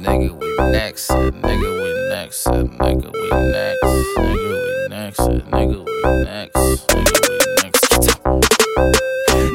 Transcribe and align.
nigga 0.00 0.38
we 0.38 0.72
next, 0.72 1.10
nigga 1.10 1.70
we 1.82 2.08
next, 2.10 2.46
nigga 2.46 3.12
we 3.12 3.30
next, 3.52 3.88
nigga 4.16 4.50
we 4.52 4.88
next, 4.88 5.20
nigga 5.20 5.84
we 5.84 6.24
next, 6.24 6.88
nigga 6.88 7.18
we 7.26 7.54
next. 7.62 7.80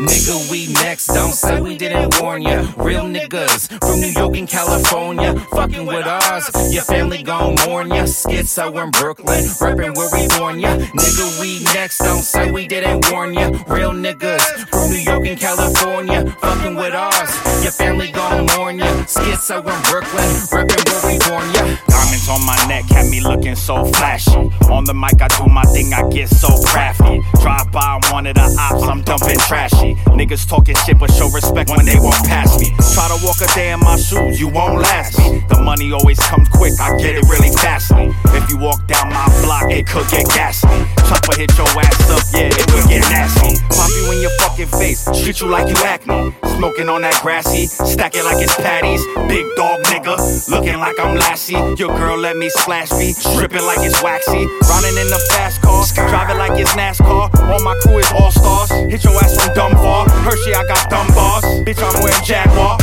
Nigga, 0.06 0.52
we 0.52 0.68
next. 0.74 1.08
Don't 1.08 1.32
say 1.32 1.62
we 1.62 1.78
didn't 1.78 2.20
warn 2.22 2.42
ya. 2.42 2.68
Real 2.78 3.06
niggas 3.06 3.70
from 3.80 4.00
New 4.02 4.08
York 4.08 4.36
and 4.38 4.48
California, 4.48 5.34
fucking 5.52 5.86
with 5.86 6.06
ours. 6.06 6.50
Your 6.74 6.84
family 6.84 7.24
gon' 7.24 7.56
mourn 7.66 7.90
ya. 7.90 8.04
Skitzo 8.04 8.84
in 8.84 8.92
Brooklyn, 8.92 9.46
reppin' 9.46 9.96
where 9.96 10.10
we 10.14 10.28
born 10.38 10.60
ya. 10.60 10.78
Nigga, 10.78 11.42
we 11.42 11.64
next. 11.74 12.00
Don't 12.00 12.22
say 12.22 12.52
we 12.52 12.68
didn't 12.68 13.10
warn 13.12 13.34
ya. 13.34 13.48
Real 13.68 13.92
niggas 13.94 14.42
from 14.70 14.90
New 14.92 14.98
York 14.98 15.26
and 15.26 15.40
California, 15.40 16.26
fucking 16.40 16.76
with 16.76 16.94
ours. 16.94 17.32
Your 17.66 17.72
family 17.72 18.12
gon' 18.12 18.46
mourn 18.56 18.78
ya. 18.78 18.86
Skitzo 19.10 19.58
in 19.58 19.82
Brooklyn, 19.90 20.30
reppin' 20.54 20.86
where 20.86 21.02
we 21.10 21.18
born 21.26 21.50
ya. 21.50 21.76
Diamonds 21.90 22.30
on 22.30 22.46
my 22.46 22.56
neck 22.68 22.86
had 22.94 23.10
me 23.10 23.22
looking 23.22 23.56
so 23.56 23.84
flashy. 23.86 24.54
On 24.70 24.86
the 24.86 24.94
mic, 24.94 25.20
I 25.20 25.28
do 25.30 25.48
my 25.48 25.64
thing, 25.74 25.92
I 25.92 26.08
get 26.10 26.30
so 26.30 26.62
crafty. 26.62 27.24
Drive 27.42 27.72
by 27.72 28.00
one 28.12 28.28
of 28.28 28.36
the 28.36 28.46
ops, 28.60 28.84
I'm 28.84 29.02
dumping 29.02 29.40
trashy. 29.50 29.96
Niggas 30.14 30.48
talking 30.48 30.76
shit, 30.86 31.00
but 31.00 31.10
show 31.10 31.28
respect 31.30 31.72
when 31.72 31.88
they 31.88 31.98
walk 31.98 32.22
past 32.30 32.60
me. 32.60 32.70
Try 32.94 33.10
to 33.10 33.18
walk 33.26 33.42
a 33.42 33.50
day 33.56 33.72
in 33.72 33.80
my 33.80 33.98
shoes, 33.98 34.40
you 34.40 34.48
won't 34.48 34.80
last 34.82 35.18
me. 35.18 35.42
The 35.50 35.60
money 35.60 35.92
always 35.92 36.20
comes 36.20 36.48
quick, 36.50 36.74
I 36.80 36.96
get 37.00 37.16
it 37.16 37.26
really 37.26 37.50
fastly. 37.50 38.14
If 38.38 38.48
you 38.48 38.60
walk 38.60 38.86
down 38.86 39.10
my 39.10 39.26
it 39.70 39.88
could 39.88 40.08
get 40.10 40.26
gassy. 40.34 40.68
Chopper 41.08 41.36
hit 41.38 41.52
your 41.58 41.68
ass 41.80 42.10
up, 42.10 42.24
yeah, 42.34 42.50
it 42.52 42.66
will 42.72 42.88
get 42.88 43.02
nasty. 43.10 43.58
Pop 43.70 43.90
you 43.96 44.12
in 44.12 44.22
your 44.22 44.34
fucking 44.42 44.68
face, 44.68 45.06
treat 45.24 45.42
you 45.42 45.48
like 45.48 45.68
you 45.68 45.78
acne. 45.84 46.34
Smoking 46.58 46.90
on 46.90 47.02
that 47.02 47.20
grassy, 47.22 47.68
stack 47.68 48.16
it 48.16 48.24
like 48.24 48.42
it's 48.42 48.56
patties. 48.56 49.04
Big 49.28 49.46
dog 49.56 49.82
nigga, 49.92 50.16
looking 50.50 50.80
like 50.80 51.00
I'm 51.00 51.16
Lassie. 51.16 51.60
Your 51.78 51.92
girl 51.98 52.18
let 52.18 52.38
me 52.38 52.50
splash 52.50 52.92
me, 52.92 53.14
dripping 53.36 53.66
like 53.66 53.80
it's 53.82 54.02
waxy. 54.02 54.46
Running 54.72 54.96
in 54.98 55.10
the 55.12 55.22
fast 55.32 55.62
car, 55.62 55.84
driving 56.10 56.38
like 56.38 56.60
it's 56.60 56.72
NASCAR. 56.74 57.34
All 57.34 57.64
my 57.64 57.76
crew 57.82 58.00
is 58.00 58.12
all 58.14 58.32
stars. 58.32 58.70
Hit 58.92 59.04
your 59.04 59.14
ass 59.24 59.36
from 59.36 59.54
dumb 59.54 59.74
far. 59.74 60.08
Hershey, 60.24 60.54
I 60.54 60.64
got 60.68 60.90
dumb 60.90 61.08
bars. 61.14 61.44
Bitch, 61.66 61.82
I'm 61.84 62.02
wearing 62.02 62.24
Jaguar. 62.24 62.78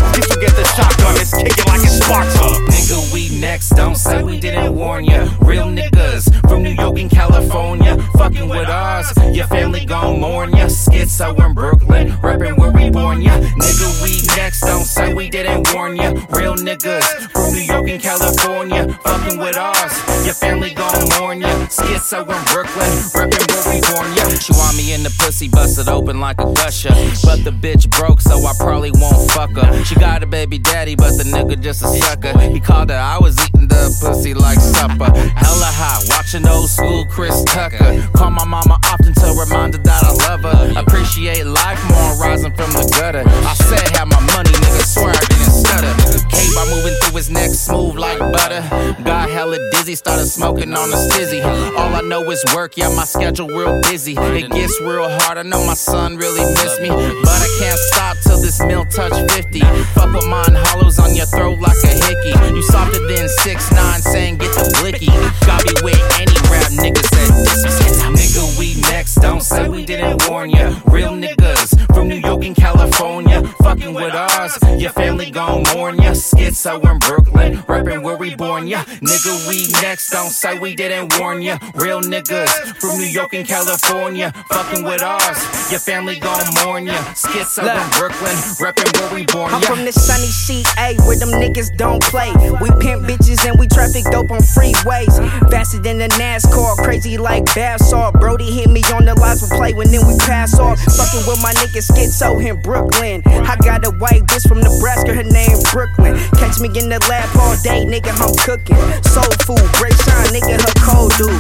It's 1.35 1.43
kicking 1.43 1.73
like 1.73 1.83
it's 1.83 2.05
Sparta. 2.05 2.39
Nigga, 2.69 3.13
we 3.13 3.41
next. 3.41 3.71
Don't 3.71 3.95
say 3.97 4.23
we 4.23 4.39
didn't 4.39 4.75
warn 4.75 5.05
ya. 5.05 5.29
Real 5.41 5.67
niggas 5.67 6.29
from 6.49 6.63
New 6.63 6.71
York 6.73 6.99
and 6.99 7.11
California, 7.11 7.97
fucking 8.19 8.49
with 8.49 8.69
us. 8.69 9.17
Your 9.35 9.47
family 9.47 9.87
gon' 9.87 10.21
mourn 10.21 10.51
ya. 10.51 10.67
Skitzo 10.67 11.35
in 11.45 11.55
Brooklyn, 11.55 12.11
reppin' 12.21 12.59
where 12.59 12.71
we 12.71 12.91
born 12.91 13.23
ya. 13.23 13.39
Nigga, 13.39 14.03
we 14.03 14.21
next. 14.37 14.61
Don't 14.61 14.85
say 14.85 15.15
we 15.15 15.31
didn't 15.31 15.73
warn 15.73 15.97
ya. 15.97 16.11
Real 16.31 16.57
niggas 16.57 17.05
from 17.33 17.53
New 17.55 17.61
York 17.61 17.89
and 17.89 18.03
California, 18.03 18.93
fucking 19.03 19.39
with 19.39 19.57
ours. 19.57 20.12
Your 20.25 20.35
family 20.35 20.73
gon' 20.73 21.09
mourn 21.19 21.41
ya. 21.41 21.49
Skitzo 21.67 22.23
in 22.23 22.43
Brooklyn, 22.53 22.93
reppin' 23.11 23.43
where 23.51 23.75
we 23.75 23.81
born 23.91 24.15
ya. 24.17 24.29
She 24.39 24.53
want 24.53 24.77
me 24.77 24.93
in 24.93 25.03
the 25.03 25.15
pussy, 25.19 25.49
bust 25.49 25.79
it 25.79 25.89
open 25.89 26.21
like 26.21 26.41
a 26.41 26.53
gusher. 26.53 26.95
But 27.25 27.43
the 27.45 27.51
bitch 27.51 27.91
broke, 27.91 28.21
so 28.21 28.39
I 28.39 28.53
probably 28.59 28.93
won't 28.93 29.31
fuck 29.33 29.51
her. 29.51 29.85
She 29.85 29.97
got 29.97 30.23
a 30.23 30.27
baby 30.27 30.59
daddy, 30.59 30.95
but 30.95 31.17
the 31.19 31.25
nigga 31.25 31.61
just 31.61 31.83
a 31.83 31.89
sucker. 31.89 32.39
He 32.39 32.61
called 32.61 32.91
her, 32.91 32.97
I 32.97 33.19
was 33.19 33.37
eating 33.45 33.67
the 33.67 33.91
pussy 34.01 34.33
like 34.35 34.61
supper. 34.61 35.11
Hella 35.11 35.71
hot, 35.75 36.05
watching 36.09 36.47
old 36.47 36.71
school 36.71 37.05
Chris 37.07 37.43
Tucker. 37.45 38.07
Call 38.15 38.31
my 38.31 38.45
mama 38.45 38.79
often 38.85 39.15
to 39.15 39.27
remind 39.35 39.75
her 39.75 39.83
that 39.83 40.05
I 40.05 40.13
love 40.29 40.43
her. 40.43 40.81
Appreciate 40.81 41.47
life 41.47 41.83
more, 41.91 42.15
rising 42.17 42.55
from 42.55 42.71
the 42.73 42.87
gutter. 42.95 43.25
His 47.23 47.31
neck, 47.31 47.51
smooth 47.51 47.97
like 47.97 48.19
butter. 48.19 48.63
Got 49.05 49.31
hella 49.31 49.59
dizzy, 49.71 49.95
started 49.95 50.27
smoking 50.27 50.75
on 50.75 50.89
a 50.91 50.97
stizzy. 50.97 51.41
All 51.79 51.95
I 51.95 52.01
know 52.01 52.29
is 52.31 52.43
work, 52.55 52.77
yeah, 52.77 52.89
my 52.89 53.05
schedule 53.05 53.47
real 53.47 53.81
busy. 53.83 54.15
It 54.19 54.51
gets 54.51 54.81
real 54.81 55.09
hard, 55.09 55.39
I 55.39 55.43
know 55.43 55.65
my 55.65 55.75
son 55.75 56.17
really 56.17 56.45
miss 56.59 56.81
me. 56.81 56.89
But 56.89 57.39
I 57.47 57.49
can't 57.61 57.79
stop 57.79 58.17
till 58.25 58.41
this 58.41 58.59
mill 58.61 58.85
touch 58.87 59.15
50. 59.31 59.61
Fuck 59.95 60.13
with 60.13 60.27
mine 60.27 60.57
hollows 60.67 60.99
on 60.99 61.15
your 61.15 61.27
throat 61.27 61.61
like 61.61 61.79
a 61.85 61.95
hickey. 62.07 62.35
You 62.55 62.63
softer 62.63 63.07
than 63.07 63.29
6 63.29 63.73
9 63.73 64.03
saying 64.03 64.39
get 64.39 64.55
the 64.55 64.65
blicky. 64.81 65.07
Got 65.47 65.63
me 65.67 65.75
with 65.83 66.03
any 66.19 66.35
rap 66.51 66.73
nigga 66.73 67.03
said 67.15 67.31
Nigga, 68.19 68.59
we 68.59 68.81
next. 68.91 69.17
Don't 69.17 69.43
say 69.43 69.69
we 69.69 69.85
didn't 69.85 70.29
warn 70.29 70.51
ya. 70.51 70.75
Real 70.87 71.13
niggas 71.13 71.42
fucking 73.73 73.95
with 73.95 74.15
us. 74.15 74.59
Your 74.81 74.91
family 74.91 75.31
gon' 75.31 75.65
mourn 75.75 75.97
ya. 75.97 76.13
Skitzo 76.13 76.83
in 76.91 76.99
Brooklyn, 76.99 77.57
reppin' 77.69 78.03
where 78.03 78.17
we 78.17 78.35
born 78.35 78.67
ya. 78.67 78.83
Nigga, 79.01 79.49
we 79.49 79.69
next. 79.81 80.11
Don't 80.11 80.31
say 80.31 80.59
we 80.59 80.75
didn't 80.75 81.19
warn 81.19 81.43
ya. 81.43 81.59
Real 81.75 82.01
niggas 82.01 82.49
from 82.77 82.99
New 82.99 83.07
York 83.07 83.33
and 83.35 83.47
California, 83.47 84.33
fucking 84.51 84.85
with 84.85 85.03
us. 85.03 85.71
Your 85.71 85.81
family 85.81 86.19
gon' 86.19 86.45
mourn 86.65 86.87
ya. 86.87 86.99
Skitzo 87.15 87.63
in 87.63 87.91
Brooklyn, 87.99 88.37
reppin' 88.61 88.93
where 89.01 89.15
we 89.15 89.27
born 89.27 89.51
ya. 89.51 89.57
I'm 89.57 89.63
from 89.63 89.85
the 89.85 89.93
sunny 89.93 90.29
CA 90.29 90.97
where 91.07 91.19
them 91.19 91.31
niggas 91.31 91.77
don't 91.77 92.03
play. 92.03 92.31
We 92.61 92.69
pimp 92.81 93.03
bitches 93.09 93.47
and 93.49 93.59
we 93.59 93.67
traffic 93.69 94.05
dope 94.11 94.31
on 94.31 94.41
freeways. 94.41 95.17
Faster 95.51 95.79
than 95.79 95.99
the 95.99 96.09
NASCAR, 96.21 96.77
crazy 96.79 97.17
like 97.17 97.45
Bassall. 97.57 98.13
Brody 98.21 98.51
hit 98.51 98.69
me 98.71 98.83
on 98.95 99.05
the 99.05 99.15
live 99.15 99.41
for 99.41 99.49
play 99.57 99.73
when 99.73 99.91
then 99.91 100.07
we 100.07 100.17
pass 100.19 100.59
off. 100.59 100.79
Fucking 100.79 101.25
with 101.27 101.41
my 101.43 101.53
niggas, 101.55 101.89
Skitzo 101.91 102.45
in 102.45 102.61
Brooklyn. 102.61 103.23
I 103.27 103.57
got 103.65 103.87
a 103.87 103.91
white 103.99 104.27
bitch 104.27 104.47
from 104.47 104.61
Nebraska, 104.61 105.15
her 105.15 105.27
name 105.27 105.59
Brooklyn. 105.73 106.19
Catch 106.37 106.61
me 106.61 106.69
in 106.75 106.91
the 106.91 106.99
lab 107.09 107.31
all 107.39 107.57
day, 107.63 107.87
nigga, 107.87 108.13
I'm 108.19 108.35
cooking. 108.43 108.79
Soul 109.07 109.31
food, 109.47 109.63
great 109.79 109.97
shine, 110.03 110.35
nigga, 110.35 110.59
her 110.59 110.77
cold 110.83 111.15
dude. 111.19 111.33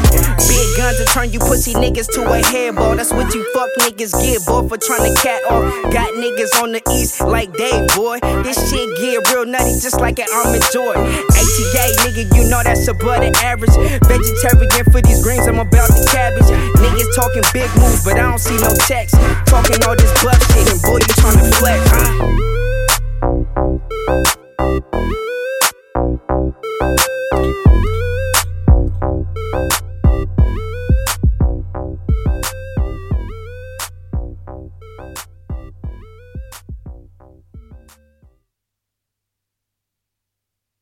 Big 0.47 0.69
guns 0.78 0.99
to 0.99 1.06
turn 1.12 1.31
you 1.31 1.38
pussy 1.38 1.75
niggas 1.75 2.09
to 2.15 2.22
a 2.22 2.41
hairball. 2.41 2.97
That's 2.97 3.12
what 3.12 3.34
you 3.34 3.43
fuck 3.53 3.71
niggas 3.82 4.15
get, 4.22 4.47
boy, 4.47 4.69
for 4.69 4.78
trying 4.78 5.11
to 5.11 5.15
cat 5.21 5.43
off. 5.50 5.66
Got 5.93 6.09
niggas 6.15 6.62
on 6.62 6.72
the 6.72 6.82
east 6.94 7.21
like 7.21 7.53
Dave, 7.55 7.88
boy. 7.94 8.19
This 8.43 8.59
shit 8.71 8.88
get 8.99 9.27
real 9.34 9.47
nutty, 9.47 9.78
just 9.82 10.00
like 10.00 10.19
an 10.19 10.27
almond 10.32 10.65
joy. 10.72 10.94
ATA, 10.94 11.84
nigga, 12.06 12.25
you 12.34 12.49
know 12.49 12.62
that's 12.62 12.87
above 12.88 13.21
the 13.21 13.31
average. 13.43 13.75
Vegetarian 14.06 14.87
for 14.91 15.03
these 15.03 15.22
greens, 15.22 15.47
I'm 15.47 15.59
about 15.59 15.88
the 15.91 16.05
cabbage. 16.11 16.49
Niggas 16.78 17.11
talking 17.15 17.43
big 17.53 17.69
moves, 17.81 18.05
but 18.05 18.15
I 18.15 18.28
don't 18.28 18.38
see 18.38 18.56
no 18.59 18.71
text. 18.87 19.16
Talking 19.47 19.82
all 19.84 19.97